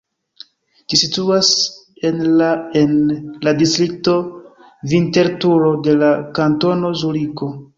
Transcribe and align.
Ĝi 0.93 0.97
situas 1.01 1.51
en 2.09 2.17
la 2.39 2.47
en 2.81 2.95
la 3.49 3.53
distrikto 3.59 4.17
Vinterturo 4.95 5.71
de 5.89 5.95
la 6.03 6.11
Kantono 6.41 6.93
Zuriko. 7.05 7.53